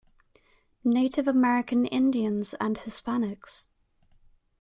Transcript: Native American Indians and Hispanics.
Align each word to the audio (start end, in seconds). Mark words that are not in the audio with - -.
Native 0.83 1.27
American 1.27 1.85
Indians 1.85 2.55
and 2.59 2.79
Hispanics. 2.79 3.67